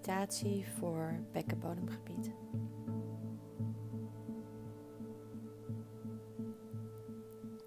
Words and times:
meditatie 0.00 0.66
voor 0.78 1.24
bekkenbodemgebied. 1.32 2.32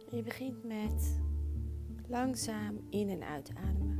Je 0.10 0.24
begint 0.24 0.64
met 0.64 1.22
langzaam 2.08 2.80
in- 2.90 3.10
en 3.10 3.24
uitademen. 3.24 3.98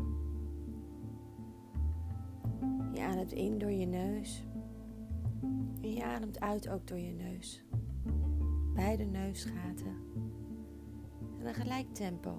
Je 2.94 3.02
ademt 3.02 3.32
in 3.32 3.58
door 3.58 3.72
je 3.72 3.86
neus 3.86 4.46
en 5.82 5.94
je 5.94 6.04
ademt 6.04 6.40
uit 6.40 6.70
ook 6.70 6.88
door 6.88 7.00
je 7.00 7.14
neus. 7.14 7.64
Beide 8.74 9.04
neusgaten. 9.04 9.96
En 11.40 11.48
een 11.48 11.54
gelijk 11.54 11.94
tempo. 11.94 12.36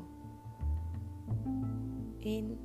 In 2.18 2.58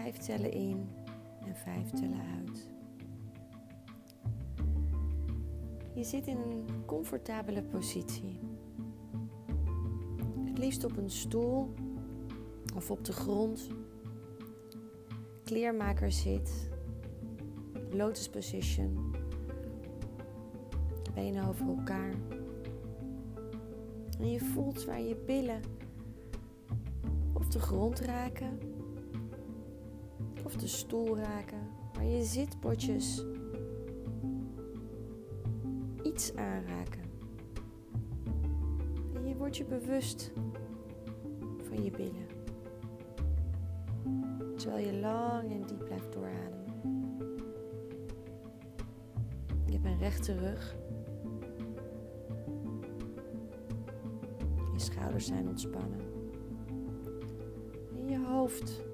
Vijf 0.00 0.16
tellen 0.16 0.52
in 0.52 0.88
en 1.46 1.56
vijf 1.56 1.90
tellen 1.90 2.20
uit. 2.36 2.68
Je 5.94 6.04
zit 6.04 6.26
in 6.26 6.36
een 6.36 6.84
comfortabele 6.86 7.62
positie. 7.62 8.38
Het 10.44 10.58
liefst 10.58 10.84
op 10.84 10.96
een 10.96 11.10
stoel 11.10 11.74
of 12.76 12.90
op 12.90 13.04
de 13.04 13.12
grond. 13.12 13.68
Kleermaker 15.44 16.12
zit. 16.12 16.70
Lotus 17.90 18.28
position. 18.28 19.14
Benen 21.14 21.48
over 21.48 21.66
elkaar. 21.66 22.14
En 24.18 24.30
je 24.30 24.40
voelt 24.40 24.84
waar 24.84 25.00
je 25.00 25.16
billen 25.26 25.60
of 27.32 27.48
de 27.48 27.58
grond 27.58 28.00
raken 28.00 28.69
of 30.50 30.56
de 30.56 30.66
stoel 30.66 31.18
raken, 31.18 31.68
waar 31.92 32.04
je 32.04 32.24
zitbordjes 32.24 33.24
iets 36.02 36.34
aanraken. 36.36 37.02
En 39.14 39.28
je 39.28 39.36
wordt 39.36 39.56
je 39.56 39.64
bewust 39.64 40.32
van 41.68 41.84
je 41.84 41.90
billen. 41.90 42.26
Terwijl 44.56 44.86
je 44.86 45.00
lang 45.00 45.50
en 45.50 45.66
diep 45.66 45.84
blijft 45.84 46.12
doorademen. 46.12 46.58
Je 49.66 49.72
hebt 49.72 49.84
een 49.84 49.98
rechte 49.98 50.34
rug. 50.38 50.76
Je 54.72 54.78
schouders 54.78 55.26
zijn 55.26 55.48
ontspannen. 55.48 56.00
En 57.96 58.08
je 58.08 58.18
hoofd 58.18 58.88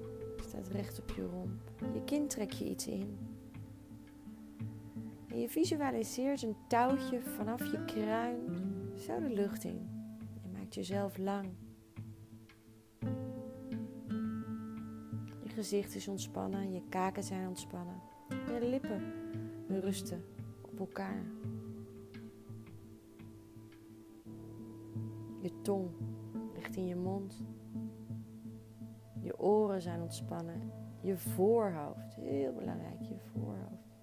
staat 0.57 0.75
recht 0.75 0.99
op 0.99 1.09
je 1.09 1.25
romp. 1.25 1.71
Je 1.93 2.03
kin 2.03 2.27
trek 2.27 2.51
je 2.51 2.69
iets 2.69 2.87
in. 2.87 3.17
Je 5.27 5.49
visualiseert 5.49 6.41
een 6.41 6.55
touwtje 6.67 7.21
vanaf 7.21 7.71
je 7.71 7.85
kruin 7.85 8.39
zo 8.95 9.19
de 9.19 9.29
lucht 9.29 9.63
in. 9.63 9.89
Je 10.41 10.49
maakt 10.53 10.75
jezelf 10.75 11.17
lang. 11.17 11.49
Je 15.43 15.49
gezicht 15.49 15.95
is 15.95 16.07
ontspannen, 16.07 16.73
je 16.73 16.81
kaken 16.89 17.23
zijn 17.23 17.47
ontspannen. 17.47 18.01
Je 18.29 18.67
lippen 18.69 19.13
rusten 19.67 20.23
op 20.61 20.79
elkaar. 20.79 21.23
Je 25.41 25.61
tong 25.61 25.89
ligt 26.53 26.75
in 26.75 26.87
je 26.87 26.95
mond. 26.95 27.43
Oren 29.37 29.81
zijn 29.81 30.01
ontspannen. 30.01 30.71
Je 31.01 31.17
voorhoofd, 31.17 32.15
heel 32.15 32.53
belangrijk, 32.53 33.01
je 33.01 33.17
voorhoofd. 33.17 33.95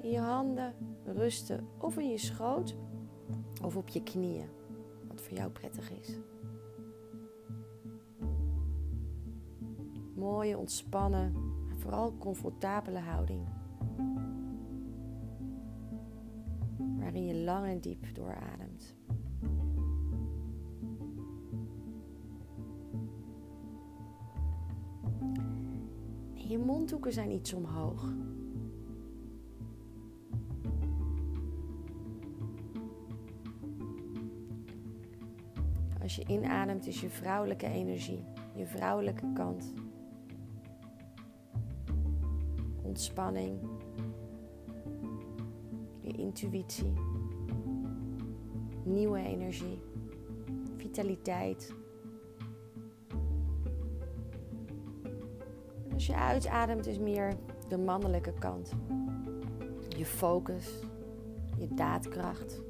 En 0.00 0.10
je 0.10 0.18
handen 0.18 0.74
rusten 1.04 1.68
of 1.78 1.98
in 1.98 2.10
je 2.10 2.18
schoot 2.18 2.76
of 3.62 3.76
op 3.76 3.88
je 3.88 4.02
knieën, 4.02 4.48
wat 5.08 5.20
voor 5.20 5.36
jou 5.36 5.50
prettig 5.50 5.90
is. 5.90 6.18
Mooie, 10.14 10.58
ontspannen, 10.58 11.32
maar 11.66 11.76
vooral 11.76 12.16
comfortabele 12.18 12.98
houding. 12.98 13.46
Waarin 16.98 17.24
je 17.24 17.34
lang 17.34 17.66
en 17.66 17.80
diep 17.80 18.14
doorademt. 18.14 18.96
Je 26.48 26.58
mondhoeken 26.58 27.12
zijn 27.12 27.30
iets 27.30 27.52
omhoog. 27.52 28.12
Als 36.02 36.16
je 36.16 36.24
inademt 36.26 36.86
is 36.86 37.00
je 37.00 37.08
vrouwelijke 37.08 37.66
energie, 37.66 38.24
je 38.54 38.66
vrouwelijke 38.66 39.32
kant. 39.32 39.72
Ontspanning, 42.82 43.58
je 46.00 46.12
intuïtie, 46.12 46.92
nieuwe 48.84 49.18
energie, 49.18 49.78
vitaliteit. 50.76 51.74
Als 55.96 56.06
je 56.06 56.16
uitademt 56.16 56.86
is 56.86 56.98
meer 56.98 57.34
de 57.68 57.78
mannelijke 57.78 58.32
kant. 58.38 58.72
Je 59.88 60.04
focus, 60.04 60.82
je 61.58 61.74
daadkracht, 61.74 62.62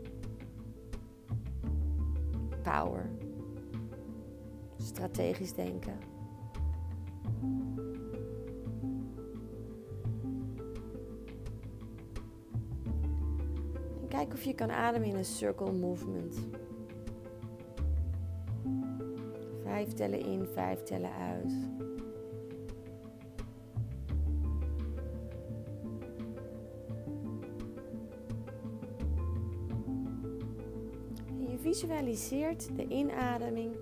power, 2.62 3.10
strategisch 4.76 5.52
denken. 5.52 5.98
En 14.00 14.08
kijk 14.08 14.32
of 14.32 14.42
je 14.42 14.54
kan 14.54 14.70
ademen 14.70 15.08
in 15.08 15.16
een 15.16 15.24
circle 15.24 15.72
movement. 15.72 16.38
Vijf 19.62 19.92
tellen 19.92 20.20
in, 20.20 20.46
vijf 20.54 20.82
tellen 20.82 21.12
uit. 21.12 21.52
Visualiseert 31.76 32.76
de 32.76 32.88
inademing 32.88 33.76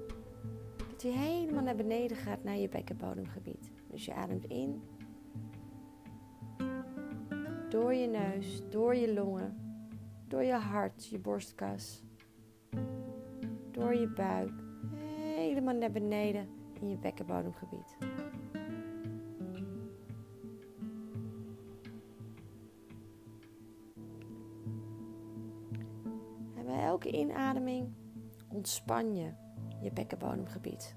dat 0.90 1.02
je 1.02 1.08
helemaal 1.08 1.62
naar 1.62 1.76
beneden 1.76 2.16
gaat 2.16 2.44
naar 2.44 2.56
je 2.56 2.68
bekkenbodemgebied. 2.68 3.70
Dus 3.90 4.04
je 4.04 4.14
ademt 4.14 4.44
in 4.44 4.82
door 7.68 7.94
je 7.94 8.06
neus, 8.06 8.62
door 8.70 8.94
je 8.94 9.12
longen, 9.12 9.56
door 10.28 10.42
je 10.42 10.52
hart, 10.52 11.06
je 11.06 11.18
borstkas, 11.18 12.02
door 13.70 13.94
je 13.94 14.08
buik, 14.08 14.52
helemaal 15.34 15.74
naar 15.74 15.90
beneden 15.90 16.48
in 16.80 16.88
je 16.88 16.96
bekkenbodemgebied. 16.96 17.96
Ontspan 28.64 29.16
je 29.16 29.32
je 29.80 29.92
bekkenbodemgebied. 29.92 30.94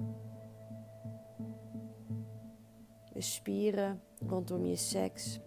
De 3.14 3.22
spieren 3.22 4.02
rondom 4.28 4.66
je 4.66 4.76
seks, 4.76 5.40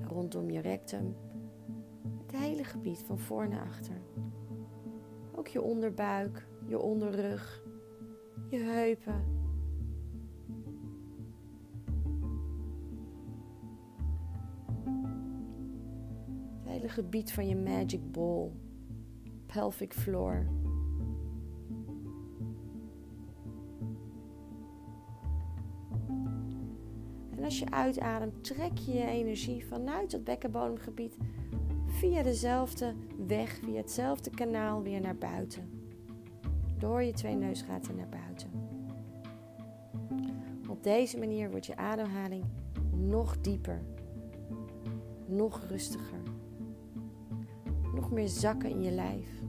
rondom 0.00 0.50
je 0.50 0.60
rectum, 0.60 1.16
het 2.26 2.36
hele 2.36 2.64
gebied 2.64 2.98
van 2.98 3.18
voor 3.18 3.48
naar 3.48 3.66
achter. 3.66 4.02
Ook 5.34 5.48
je 5.48 5.62
onderbuik, 5.62 6.46
je 6.66 6.78
onderrug, 6.78 7.62
je 8.48 8.58
heupen. 8.58 9.24
Het 16.58 16.72
hele 16.72 16.88
gebied 16.88 17.32
van 17.32 17.48
je 17.48 17.56
magic 17.56 18.12
ball 18.12 18.50
pelvic 19.46 19.92
floor. 19.92 20.59
Je 27.60 27.70
uitademt, 27.70 28.44
trek 28.44 28.78
je 28.78 28.92
je 28.92 29.06
energie 29.06 29.66
vanuit 29.66 30.12
het 30.12 30.24
bekkenbodemgebied 30.24 31.16
via 31.86 32.22
dezelfde 32.22 32.94
weg, 33.26 33.58
via 33.64 33.76
hetzelfde 33.76 34.30
kanaal 34.30 34.82
weer 34.82 35.00
naar 35.00 35.16
buiten. 35.16 35.70
Door 36.78 37.02
je 37.02 37.12
twee 37.12 37.34
neusgaten 37.34 37.96
naar 37.96 38.08
buiten. 38.08 38.50
Op 40.68 40.82
deze 40.82 41.18
manier 41.18 41.50
wordt 41.50 41.66
je 41.66 41.76
ademhaling 41.76 42.44
nog 42.90 43.40
dieper, 43.40 43.82
nog 45.26 45.64
rustiger, 45.68 46.22
nog 47.94 48.10
meer 48.10 48.28
zakken 48.28 48.70
in 48.70 48.82
je 48.82 48.90
lijf. 48.90 49.39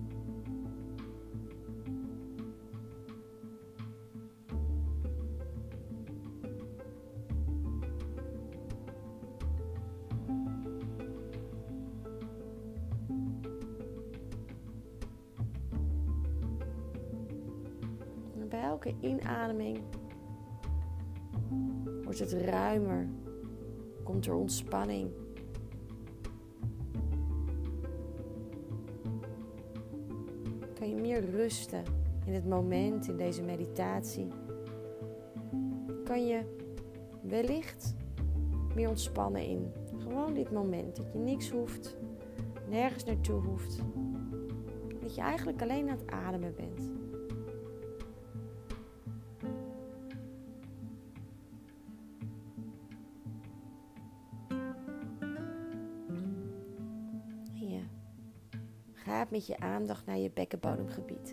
Inademing 19.01 19.79
wordt 22.03 22.19
het 22.19 22.31
ruimer, 22.33 23.07
komt 24.03 24.25
er 24.25 24.33
ontspanning. 24.33 25.11
Kan 30.73 30.89
je 30.89 30.95
meer 30.95 31.29
rusten 31.29 31.83
in 32.25 32.33
het 32.33 32.47
moment, 32.47 33.07
in 33.07 33.17
deze 33.17 33.41
meditatie. 33.41 34.27
Kan 36.03 36.27
je 36.27 36.41
wellicht 37.21 37.95
meer 38.75 38.89
ontspannen 38.89 39.45
in 39.45 39.71
gewoon 39.97 40.33
dit 40.33 40.51
moment. 40.51 40.95
Dat 40.95 41.11
je 41.11 41.19
niks 41.19 41.49
hoeft, 41.49 41.97
nergens 42.69 43.03
naartoe 43.03 43.41
hoeft. 43.41 43.79
Dat 45.01 45.15
je 45.15 45.21
eigenlijk 45.21 45.61
alleen 45.61 45.89
aan 45.89 45.97
het 45.97 46.11
ademen 46.11 46.53
bent. 46.55 47.00
Ga 59.11 59.25
met 59.29 59.47
je 59.47 59.59
aandacht 59.59 60.05
naar 60.05 60.17
je 60.17 60.31
bekkenbodemgebied. 60.31 61.31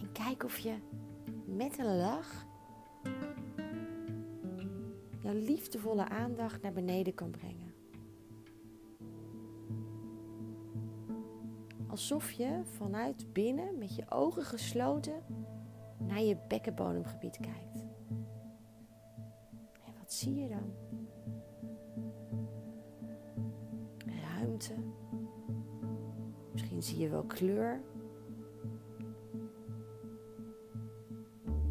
En 0.00 0.12
kijk 0.12 0.44
of 0.44 0.58
je 0.58 0.74
met 1.46 1.78
een 1.78 1.96
lach 1.96 2.46
jouw 5.20 5.34
liefdevolle 5.34 6.08
aandacht 6.08 6.62
naar 6.62 6.72
beneden 6.72 7.14
kan 7.14 7.30
brengen. 7.30 7.74
Alsof 11.86 12.30
je 12.30 12.60
vanuit 12.64 13.32
binnen 13.32 13.78
met 13.78 13.94
je 13.94 14.10
ogen 14.10 14.44
gesloten 14.44 15.22
naar 15.98 16.22
je 16.22 16.36
bekkenbodemgebied 16.48 17.38
kijkt. 17.40 17.84
En 19.86 19.92
wat 19.98 20.12
zie 20.12 20.34
je 20.34 20.48
dan? 20.48 20.72
Ruimte 24.22 24.74
zie 26.84 26.98
je 26.98 27.08
wel 27.08 27.22
kleur. 27.22 27.80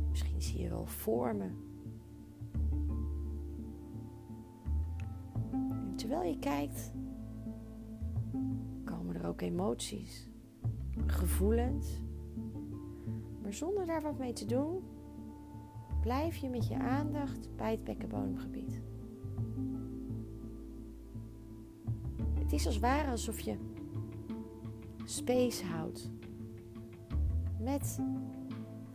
Misschien 0.09 0.41
zie 0.41 0.61
je 0.61 0.69
wel 0.69 0.85
vormen. 0.85 1.57
En 5.51 5.95
terwijl 5.95 6.29
je 6.29 6.39
kijkt, 6.39 6.91
komen 8.85 9.15
er 9.15 9.27
ook 9.27 9.41
emoties, 9.41 10.29
gevoelens. 11.05 12.01
Maar 13.41 13.53
zonder 13.53 13.85
daar 13.85 14.01
wat 14.01 14.17
mee 14.17 14.33
te 14.33 14.45
doen, 14.45 14.83
blijf 16.01 16.35
je 16.35 16.49
met 16.49 16.67
je 16.67 16.79
aandacht 16.79 17.55
bij 17.55 17.71
het 17.71 17.83
bekkenbodemgebied. 17.83 18.81
Het 22.33 22.53
is 22.53 22.65
als 22.65 22.79
ware 22.79 23.11
alsof 23.11 23.39
je 23.39 23.57
space 25.13 25.65
houdt. 25.65 26.09
Met 27.59 27.99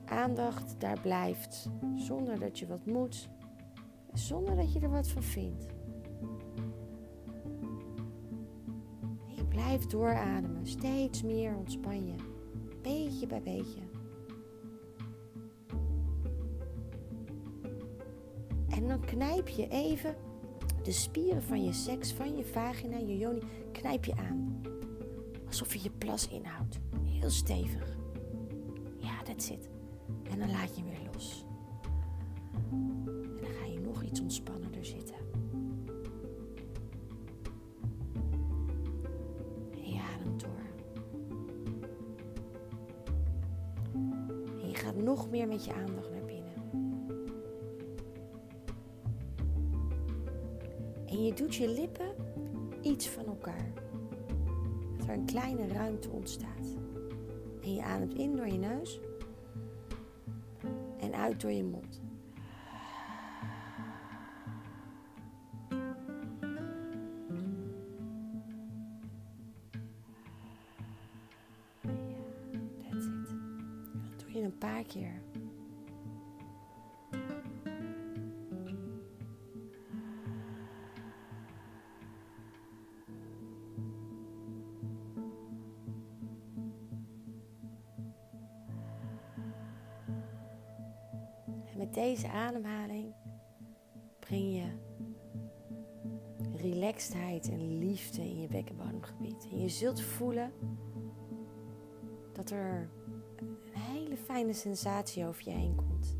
aandacht 0.04 0.80
daar 0.80 1.00
blijft, 1.00 1.68
zonder 1.96 2.40
dat 2.40 2.58
je 2.58 2.66
wat 2.66 2.86
moet, 2.86 3.28
zonder 4.12 4.56
dat 4.56 4.72
je 4.72 4.80
er 4.80 4.90
wat 4.90 5.08
van 5.08 5.22
vindt. 5.22 5.66
Je 9.26 9.44
blijft 9.48 9.90
doorademen, 9.90 10.66
steeds 10.66 11.22
meer 11.22 11.56
ontspan 11.56 12.06
je, 12.06 12.14
beetje 12.82 13.26
bij 13.26 13.42
beetje. 13.42 13.80
En 18.68 18.88
dan 18.88 19.00
knijp 19.00 19.48
je 19.48 19.68
even 19.68 20.16
de 20.82 20.92
spieren 20.92 21.42
van 21.42 21.64
je 21.64 21.72
seks, 21.72 22.12
van 22.12 22.36
je 22.36 22.44
vagina, 22.44 22.96
je 22.96 23.18
joni, 23.18 23.42
knijp 23.72 24.04
je 24.04 24.16
aan. 24.16 24.62
Alsof 25.48 25.74
je 25.74 25.82
je 25.82 25.90
plas 25.90 26.28
inhoudt. 26.28 26.78
Heel 27.04 27.30
stevig. 27.30 27.96
Ja, 28.96 29.22
dat 29.24 29.42
zit. 29.42 29.68
En 30.30 30.38
dan 30.38 30.50
laat 30.50 30.76
je 30.76 30.82
weer 30.82 31.10
los. 31.12 31.44
En 32.70 33.36
dan 33.40 33.50
ga 33.50 33.64
je 33.64 33.80
nog 33.80 34.02
iets 34.02 34.20
ontspannender 34.20 34.84
zitten. 34.84 35.16
En 39.70 39.90
je 39.90 40.00
ademt 40.14 40.40
door. 40.40 40.50
En 44.60 44.68
je 44.68 44.74
gaat 44.74 44.96
nog 44.96 45.30
meer 45.30 45.48
met 45.48 45.64
je 45.64 45.74
aandacht 45.74 46.10
naar 46.10 46.24
binnen. 46.24 46.46
En 51.06 51.22
je 51.24 51.32
doet 51.34 51.54
je 51.54 51.68
lippen 51.68 52.14
iets 52.82 53.08
van 53.08 53.26
elkaar 53.26 53.72
een 55.12 55.24
kleine 55.24 55.66
ruimte 55.66 56.08
ontstaat. 56.10 56.76
En 57.62 57.74
je 57.74 57.82
ademt 57.82 58.14
in 58.14 58.36
door 58.36 58.46
je 58.46 58.58
neus 58.58 59.00
en 61.00 61.14
uit 61.14 61.40
door 61.40 61.50
je 61.50 61.64
mond. 61.64 62.00
Ja. 65.70 65.76
Dat 74.10 74.20
doe 74.20 74.32
je 74.32 74.42
een 74.42 74.58
paar 74.58 74.82
keer. 74.82 75.22
Deze 92.08 92.28
ademhaling 92.28 93.14
breng 94.18 94.54
je 94.54 94.66
relaxedheid 96.56 97.48
en 97.48 97.78
liefde 97.78 98.20
in 98.20 98.40
je 98.40 98.48
bekkenbodemgebied. 98.48 99.48
En 99.50 99.60
je 99.60 99.68
zult 99.68 100.00
voelen 100.00 100.52
dat 102.32 102.50
er 102.50 102.90
een 103.36 103.80
hele 103.80 104.16
fijne 104.16 104.52
sensatie 104.52 105.26
over 105.26 105.42
je 105.44 105.50
heen 105.50 105.74
komt. 105.74 106.18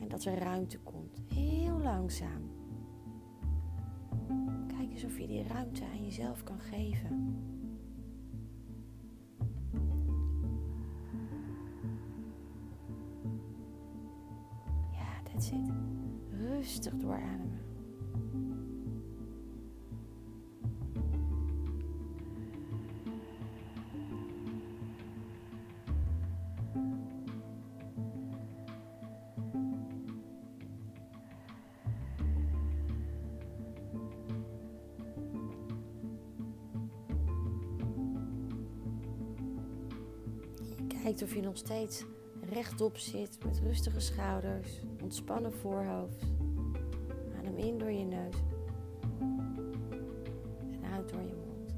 En 0.00 0.08
dat 0.08 0.24
er 0.24 0.38
ruimte 0.38 0.78
komt. 0.78 1.22
Heel 1.28 1.78
langzaam. 1.78 2.50
Kijk 4.66 4.90
eens 4.92 5.04
of 5.04 5.18
je 5.18 5.26
die 5.26 5.46
ruimte 5.46 5.84
aan 5.84 6.04
jezelf 6.04 6.42
kan 6.42 6.60
geven. 6.60 7.36
That's 15.46 15.58
it. 15.58 15.72
Rustig 16.32 16.92
doorademen. 16.94 17.60
kijkt 41.02 41.22
of 41.22 41.34
je 41.34 41.40
nog 41.40 41.56
steeds 41.56 42.04
rechtop 42.48 42.96
zit 42.96 43.44
met 43.44 43.60
rustige 43.60 44.00
schouders, 44.00 44.80
ontspannen 45.02 45.52
voorhoofd. 45.52 46.22
Adem 47.38 47.56
in 47.56 47.78
door 47.78 47.90
je 47.90 48.04
neus. 48.04 48.34
En 50.70 50.92
uit 50.92 51.08
door 51.08 51.22
je 51.22 51.34
mond. 51.46 51.74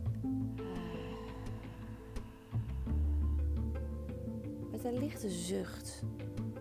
Met 4.70 4.84
een 4.84 4.98
lichte 4.98 5.30
zucht, 5.30 6.02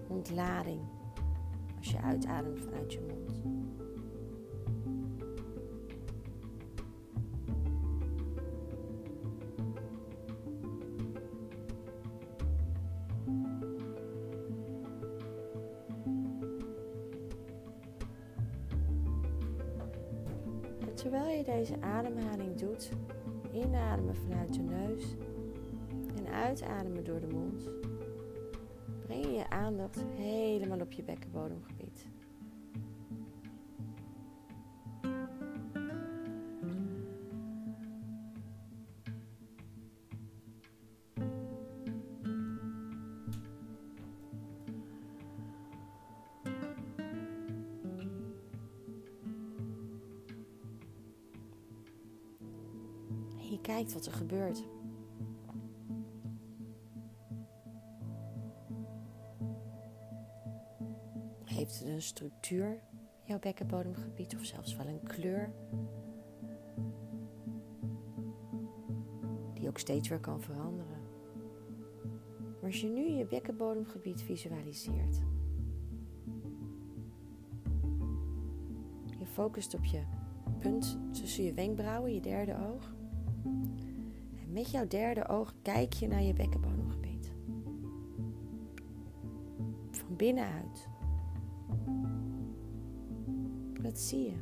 ontlading, 0.08 0.82
als 1.78 1.92
je 1.92 2.02
uitademt 2.02 2.60
vanuit 2.60 2.94
je 2.94 3.00
mond. 3.00 3.67
Terwijl 20.98 21.38
je 21.38 21.44
deze 21.44 21.82
ademhaling 21.82 22.56
doet, 22.56 22.90
inademen 23.52 24.16
vanuit 24.16 24.54
de 24.54 24.62
neus 24.62 25.04
en 26.16 26.28
uitademen 26.34 27.04
door 27.04 27.20
de 27.20 27.28
mond, 27.28 27.70
breng 29.06 29.26
je 29.26 29.32
je 29.32 29.50
aandacht 29.50 30.04
helemaal 30.16 30.80
op 30.80 30.92
je 30.92 31.04
bekkenbodemgebied. 53.48 53.52
je 53.52 53.62
kijkt 53.62 53.94
wat 53.94 54.06
er 54.06 54.12
gebeurt. 54.12 54.64
Heeft 61.46 61.80
het 61.80 61.88
een 61.88 62.02
structuur, 62.02 62.82
jouw 63.24 63.40
bekkenbodemgebied, 63.40 64.36
of 64.36 64.46
zelfs 64.46 64.76
wel 64.76 64.88
een 64.88 65.04
kleur? 65.04 65.54
Die 69.54 69.68
ook 69.68 69.78
steeds 69.78 70.10
weer 70.10 70.20
kan 70.20 70.42
veranderen. 70.42 71.02
Maar 72.44 72.72
als 72.72 72.82
je 72.82 72.88
nu 72.88 73.10
je 73.10 73.26
bekkenbodemgebied 73.26 74.22
visualiseert, 74.22 75.22
je 79.20 79.26
focust 79.26 79.74
op 79.74 79.86
je 79.86 80.02
punt 80.60 81.00
tussen 81.12 81.44
je 81.44 81.54
wenkbrauwen, 81.54 82.14
je 82.14 82.22
derde 82.22 82.56
oog. 82.56 82.96
Met 84.58 84.72
jouw 84.72 84.88
derde 84.88 85.28
oog 85.28 85.54
kijk 85.62 85.94
je 85.94 86.08
naar 86.08 86.22
je 86.22 86.34
bekkenbodemgebied. 86.34 87.32
Van 89.92 90.16
binnenuit. 90.16 90.88
Wat 93.82 94.00
zie 94.00 94.24
je? 94.24 94.36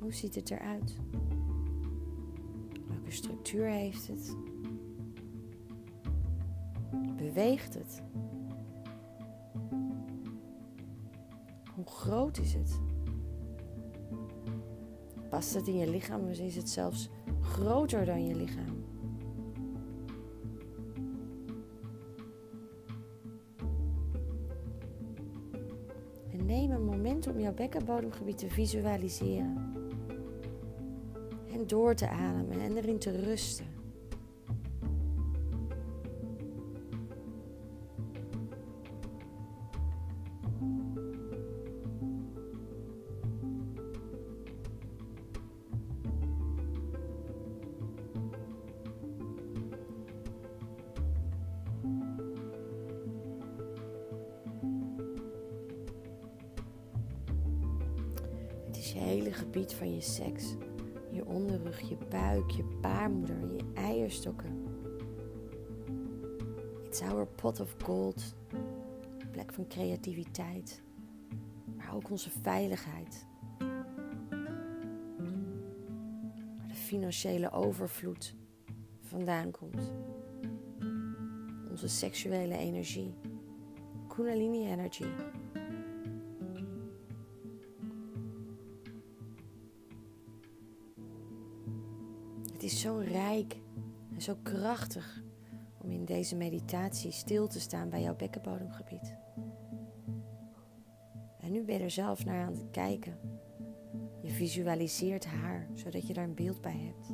Hoe 0.00 0.12
ziet 0.12 0.34
het 0.34 0.50
eruit? 0.50 0.96
Welke 2.88 3.10
structuur 3.10 3.66
heeft 3.66 4.06
het? 4.06 4.36
Beweegt 7.16 7.74
het? 7.74 8.02
Hoe 11.74 11.86
groot 11.86 12.38
is 12.38 12.54
het? 12.54 12.80
Past 15.28 15.54
het 15.54 15.68
in 15.68 15.76
je 15.76 15.90
lichaam 15.90 16.28
of 16.28 16.38
is 16.38 16.56
het 16.56 16.68
zelfs 16.68 17.08
groter 17.50 18.04
dan 18.04 18.26
je 18.26 18.34
lichaam. 18.34 18.84
En 26.30 26.46
neem 26.46 26.70
een 26.70 26.84
moment 26.84 27.26
om 27.26 27.40
jouw 27.40 27.54
bekkenbodemgebied 27.54 28.38
te 28.38 28.50
visualiseren. 28.50 29.74
En 31.52 31.66
door 31.66 31.94
te 31.94 32.08
ademen 32.08 32.60
en 32.60 32.76
erin 32.76 32.98
te 32.98 33.20
rusten. 33.20 33.79
Van 59.74 59.94
je 59.94 60.00
seks. 60.00 60.54
Je 61.10 61.26
onderrug, 61.26 61.80
je 61.80 61.96
buik, 62.08 62.50
je 62.50 62.64
baarmoeder, 62.80 63.52
je 63.52 63.64
eierstokken. 63.74 64.68
It's 66.84 67.02
our 67.02 67.26
pot 67.26 67.60
of 67.60 67.74
gold. 67.84 68.34
Plek 69.30 69.52
van 69.52 69.66
creativiteit. 69.66 70.82
Maar 71.76 71.94
ook 71.94 72.10
onze 72.10 72.30
veiligheid. 72.42 73.26
Waar 76.56 76.68
de 76.68 76.74
financiële 76.74 77.50
overvloed 77.50 78.34
vandaan 79.00 79.50
komt. 79.50 79.92
Onze 81.70 81.88
seksuele 81.88 82.56
energie. 82.56 83.14
Kundalini 84.08 84.66
energy. 84.66 85.06
Is 92.70 92.80
zo 92.80 93.02
rijk 93.04 93.60
en 94.14 94.22
zo 94.22 94.36
krachtig 94.42 95.22
om 95.78 95.90
in 95.90 96.04
deze 96.04 96.36
meditatie 96.36 97.10
stil 97.10 97.48
te 97.48 97.60
staan 97.60 97.88
bij 97.88 98.02
jouw 98.02 98.16
bekkenbodemgebied. 98.16 99.14
En 101.40 101.52
nu 101.52 101.64
ben 101.64 101.74
je 101.74 101.82
er 101.82 101.90
zelf 101.90 102.24
naar 102.24 102.44
aan 102.46 102.52
het 102.52 102.70
kijken. 102.70 103.18
Je 104.22 104.30
visualiseert 104.30 105.24
haar, 105.24 105.68
zodat 105.74 106.06
je 106.06 106.12
daar 106.12 106.24
een 106.24 106.34
beeld 106.34 106.60
bij 106.60 106.78
hebt. 106.78 107.08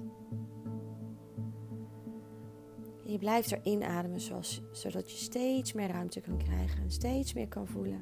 Je 3.05 3.19
blijft 3.19 3.51
er 3.51 3.61
inademen, 3.63 4.21
zoals, 4.21 4.63
zodat 4.73 5.11
je 5.11 5.17
steeds 5.17 5.73
meer 5.73 5.89
ruimte 5.89 6.21
kan 6.21 6.39
krijgen 6.39 6.83
en 6.83 6.91
steeds 6.91 7.35
meer 7.35 7.49
kan 7.49 7.67
voelen. 7.67 8.01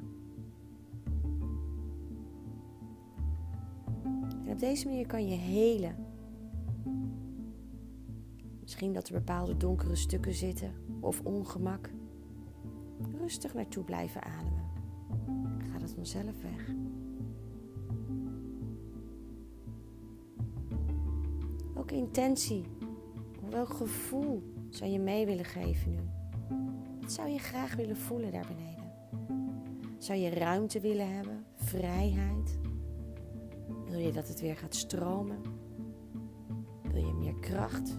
En 4.45 4.53
op 4.53 4.59
deze 4.59 4.87
manier 4.87 5.07
kan 5.07 5.29
je 5.29 5.37
helen 5.37 6.13
Misschien 8.75 8.95
dat 8.95 9.09
er 9.09 9.15
bepaalde 9.15 9.57
donkere 9.57 9.97
stukken 9.97 10.35
zitten 10.35 10.73
of 11.01 11.21
ongemak. 11.21 11.91
Rustig 13.21 13.55
naartoe 13.55 13.85
blijven 13.85 14.23
ademen. 14.23 14.65
Gaat 15.73 15.81
het 15.81 15.93
vanzelf 15.95 16.43
weg. 16.43 16.75
Ook 21.75 21.91
intentie. 21.91 22.65
Welk 23.51 23.69
gevoel 23.69 24.43
zou 24.71 24.91
je 24.91 24.99
mee 24.99 25.27
willen 25.27 25.45
geven 25.45 25.91
nu? 25.91 26.01
Wat 27.01 27.13
zou 27.13 27.29
je 27.29 27.39
graag 27.39 27.75
willen 27.75 27.97
voelen 27.97 28.33
daar 28.33 28.47
beneden? 28.47 28.93
Zou 29.99 30.19
je 30.19 30.31
ruimte 30.31 30.81
willen 30.81 31.15
hebben? 31.15 31.45
Vrijheid? 31.55 32.59
Wil 33.89 33.99
je 33.99 34.13
dat 34.13 34.29
het 34.29 34.41
weer 34.41 34.57
gaat 34.57 34.75
stromen? 34.75 35.39
Wil 36.83 37.07
je 37.07 37.13
meer 37.13 37.35
kracht? 37.35 37.99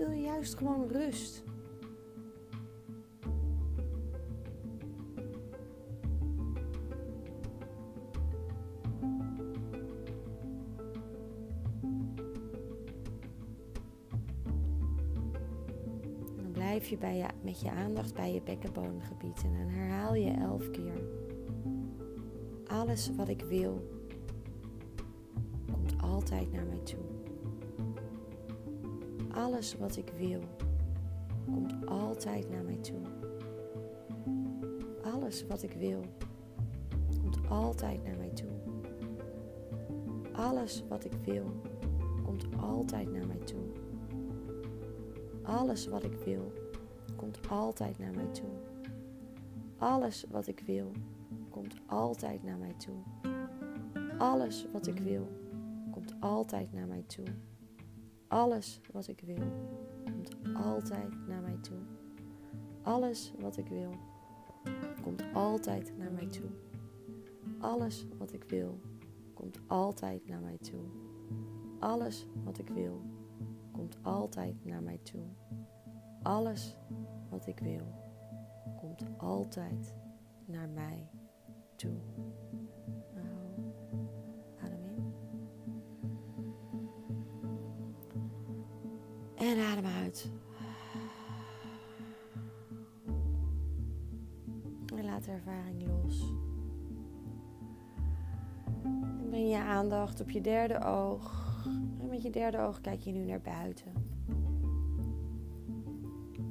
Wil 0.00 0.10
je 0.10 0.22
juist 0.22 0.54
gewoon 0.56 0.88
rust. 0.88 1.42
dan 16.36 16.50
blijf 16.52 16.88
je, 16.88 16.96
bij 16.96 17.16
je 17.16 17.26
met 17.42 17.60
je 17.60 17.70
aandacht 17.70 18.14
bij 18.14 18.32
je 18.34 18.42
bekkenbodemgebied 18.42 19.42
en 19.42 19.52
dan 19.52 19.68
herhaal 19.68 20.14
je 20.14 20.30
elf 20.30 20.70
keer. 20.70 21.02
Alles 22.66 23.10
wat 23.16 23.28
ik 23.28 23.42
wil 23.42 24.00
komt 25.66 26.02
altijd 26.02 26.52
naar 26.52 26.66
mij 26.66 26.78
toe. 26.82 27.19
Alles 29.40 29.76
wat 29.76 29.96
ik 29.96 30.12
wil 30.18 30.40
komt 31.44 31.86
altijd 31.86 32.50
naar 32.50 32.64
mij 32.64 32.76
toe. 32.76 33.00
Alles 35.14 35.46
wat 35.46 35.62
ik 35.62 35.72
wil 35.72 36.04
komt 37.22 37.38
altijd 37.48 38.04
naar 38.04 38.16
mij 38.16 38.30
toe. 38.30 38.50
Alles 40.32 40.84
wat 40.88 41.04
ik 41.04 41.12
wil 41.24 41.60
komt 42.22 42.46
altijd 42.60 43.12
naar 43.12 43.26
mij 43.26 43.38
toe. 43.44 43.64
Alles 45.42 45.86
wat 45.86 46.02
ik 46.04 46.18
wil 46.18 46.52
komt 47.16 47.38
altijd 47.48 47.98
naar 47.98 48.14
mij 48.14 48.28
toe. 48.32 48.50
Alles 49.78 50.24
wat 50.30 50.46
ik 50.46 50.60
wil 50.66 50.90
komt 51.50 51.74
altijd 51.86 52.42
naar 52.42 52.58
mij 52.58 52.74
toe. 52.78 53.02
Alles 54.18 54.66
wat 54.72 54.86
ik 54.86 54.98
wil 54.98 55.28
komt 55.90 56.14
altijd 56.20 56.72
naar 56.72 56.86
mij 56.86 57.04
toe. 57.06 57.26
Alles 58.30 58.80
wat 58.92 59.08
ik 59.08 59.20
wil 59.20 59.52
komt 60.04 60.36
altijd 60.54 61.26
naar 61.26 61.40
mij 61.40 61.58
toe. 61.60 61.78
Alles 62.82 63.32
wat 63.40 63.56
ik 63.56 63.68
wil 63.68 63.94
komt 65.02 65.22
altijd 65.34 65.96
naar 65.98 66.12
mij 66.12 66.26
toe. 66.26 66.50
Alles 67.58 68.06
wat 68.18 68.32
ik 68.32 68.44
wil 68.44 68.80
komt 69.34 69.60
altijd 69.66 70.26
naar 70.26 70.40
mij 70.40 70.58
toe. 70.58 70.84
Alles 71.78 72.26
wat 72.44 72.58
ik 72.58 72.68
wil 72.68 73.02
komt 73.72 73.98
altijd 74.02 74.64
naar 74.64 74.82
mij 74.82 74.98
toe. 75.02 75.26
Alles 76.22 76.76
wat 77.28 77.46
ik 77.46 77.58
wil 77.58 77.94
komt 78.76 79.04
altijd 79.16 79.94
naar 80.44 80.68
mij 80.68 81.10
toe. 81.76 81.96
Nou, 83.14 83.39
En 89.40 89.58
adem 89.58 89.84
uit. 89.84 90.30
En 94.94 95.04
laat 95.04 95.24
de 95.24 95.30
ervaring 95.30 95.86
los. 95.86 96.32
En 98.84 99.26
breng 99.28 99.50
je 99.50 99.58
aandacht 99.58 100.20
op 100.20 100.30
je 100.30 100.40
derde 100.40 100.84
oog. 100.84 101.58
En 102.00 102.08
met 102.08 102.22
je 102.22 102.30
derde 102.30 102.58
oog 102.58 102.80
kijk 102.80 103.00
je 103.00 103.12
nu 103.12 103.24
naar 103.24 103.40
buiten. 103.40 103.92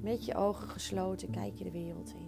Met 0.01 0.25
je 0.25 0.35
ogen 0.35 0.67
gesloten 0.67 1.29
kijk 1.29 1.55
je 1.55 1.63
de 1.63 1.71
wereld 1.71 2.13
in. 2.13 2.27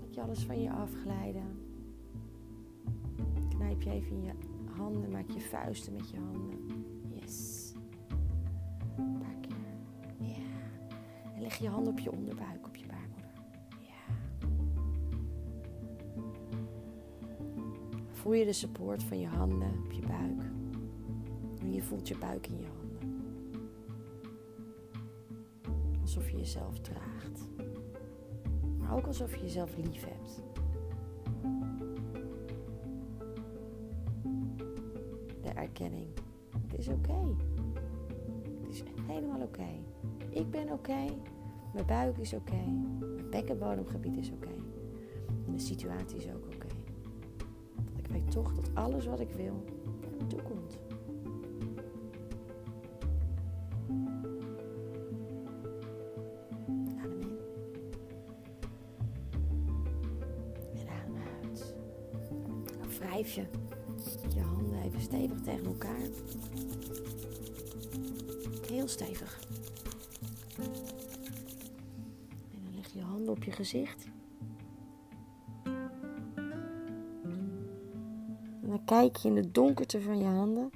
Laat 0.00 0.14
je 0.14 0.22
alles 0.22 0.44
van 0.44 0.62
je 0.62 0.70
afglijden. 0.70 1.58
Knijp 3.48 3.82
je 3.82 3.90
even 3.90 4.16
in 4.16 4.22
je 4.22 4.32
handen, 4.70 5.10
maak 5.10 5.30
je 5.30 5.40
vuisten 5.40 5.92
met 5.92 6.10
je 6.10 6.16
handen. 6.18 6.86
Een 8.96 9.18
paar 9.18 9.40
keer. 9.40 9.56
Ja. 10.18 10.34
En 11.34 11.40
leg 11.40 11.58
je 11.58 11.68
hand 11.68 11.88
op 11.88 11.98
je 11.98 12.12
onderbuik, 12.12 12.66
op 12.66 12.76
je 12.76 12.86
baarmoeder. 12.86 13.30
Ja. 13.80 14.14
Voel 18.12 18.32
je 18.32 18.44
de 18.44 18.52
support 18.52 19.02
van 19.02 19.20
je 19.20 19.26
handen 19.26 19.84
op 19.84 19.92
je 19.92 20.06
buik. 20.06 20.42
En 21.60 21.72
je 21.72 21.82
voelt 21.82 22.08
je 22.08 22.18
buik 22.18 22.46
in 22.46 22.58
je 22.58 22.66
handen. 22.66 22.86
Alsof 26.00 26.30
je 26.30 26.36
jezelf 26.36 26.80
draagt. 26.80 27.48
Maar 28.78 28.96
ook 28.96 29.06
alsof 29.06 29.34
je 29.34 29.42
jezelf 29.42 29.76
lief 29.76 30.04
hebt. 30.04 30.42
De 35.42 35.48
erkenning. 35.48 36.06
Het 36.70 36.78
is 36.78 36.88
oké. 36.88 37.34
Het 38.60 38.68
is 38.68 38.82
helemaal 39.06 39.40
oké. 39.40 39.68
Ik 40.30 40.50
ben 40.50 40.72
oké. 40.72 41.04
Mijn 41.72 41.86
buik 41.86 42.18
is 42.18 42.32
oké. 42.32 42.56
Mijn 43.00 43.30
bekkenbodemgebied 43.30 44.16
is 44.16 44.30
oké. 44.30 44.50
De 45.52 45.58
situatie 45.58 46.18
is 46.18 46.28
ook 46.28 46.46
oké. 46.54 46.66
Ik 47.96 48.06
weet 48.06 48.30
toch 48.30 48.54
dat 48.54 48.70
alles 48.74 49.06
wat 49.06 49.20
ik 49.20 49.30
wil 49.30 49.64
naar 50.00 50.10
me 50.18 50.26
toe 50.26 50.42
komt. 50.42 50.78
Adem 56.98 57.20
in. 57.20 57.38
En 60.74 60.88
adem 60.88 61.16
uit. 61.42 61.74
Wrijf 62.98 63.30
je 63.30 63.44
stevig. 68.98 69.38
En 72.52 72.60
dan 72.62 72.74
leg 72.74 72.92
je 72.92 73.00
handen 73.00 73.28
op 73.28 73.42
je 73.42 73.50
gezicht. 73.50 74.08
En 78.62 78.68
dan 78.68 78.84
kijk 78.84 79.16
je 79.16 79.28
in 79.28 79.34
de 79.34 79.50
donkerte 79.50 80.00
van 80.00 80.18
je 80.18 80.24
handen. 80.24 80.70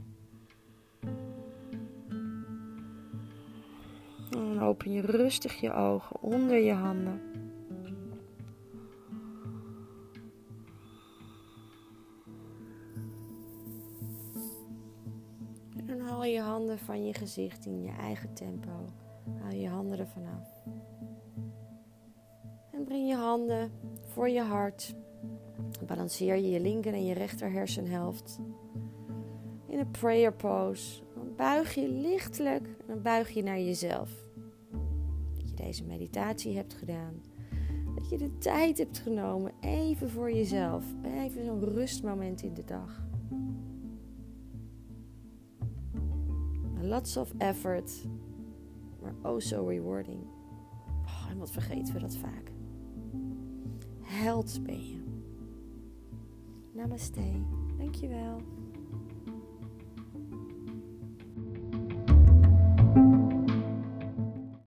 En 4.31 4.55
dan 4.55 4.63
open 4.63 4.93
je 4.93 5.01
rustig 5.01 5.61
je 5.61 5.73
ogen 5.73 6.21
onder 6.21 6.57
je 6.57 6.73
handen. 6.73 7.32
Van 16.93 17.05
je 17.05 17.15
gezicht 17.15 17.67
in 17.67 17.83
je 17.83 17.91
eigen 17.91 18.35
tempo. 18.35 18.71
Haal 19.41 19.53
je 19.53 19.69
handen 19.69 19.99
ervan 19.99 20.23
af. 20.27 20.49
En 22.73 22.85
breng 22.85 23.09
je 23.09 23.15
handen 23.15 23.71
voor 24.07 24.29
je 24.29 24.41
hart. 24.41 24.95
Balanceer 25.87 26.37
je 26.37 26.51
je 26.51 26.61
linker 26.61 26.93
en 26.93 27.05
je 27.05 27.15
rechter 27.15 27.53
hersenhelft. 27.53 28.39
In 29.67 29.79
een 29.79 29.91
prayer 29.91 30.33
pose. 30.33 31.03
Dan 31.15 31.35
buig 31.37 31.75
je 31.75 31.89
lichtelijk 31.89 32.67
en 32.67 32.87
dan 32.87 33.03
buig 33.03 33.31
je 33.31 33.43
naar 33.43 33.61
jezelf. 33.61 34.11
Dat 35.37 35.49
je 35.49 35.55
deze 35.55 35.85
meditatie 35.85 36.57
hebt 36.57 36.75
gedaan. 36.75 37.23
Dat 37.95 38.09
je 38.09 38.19
de 38.19 38.39
tijd 38.39 38.79
hebt 38.79 38.99
genomen 38.99 39.53
even 39.61 40.11
voor 40.11 40.33
jezelf. 40.33 40.85
Even 41.05 41.45
zo'n 41.45 41.65
rustmoment 41.65 42.43
in 42.43 42.55
de 42.55 42.65
dag. 42.65 43.12
Lots 46.93 47.17
of 47.17 47.33
effort, 47.39 47.91
maar 49.03 49.15
oh 49.23 49.39
so 49.39 49.67
rewarding. 49.67 50.21
Oh, 51.05 51.27
en 51.31 51.39
wat 51.39 51.51
vergeten 51.51 51.95
we 51.95 52.01
dat 52.01 52.17
vaak. 52.17 52.53
Held 54.01 54.61
ben 54.63 54.89
je. 54.89 55.03
Namaste. 56.73 57.21
Dankjewel. 57.79 58.43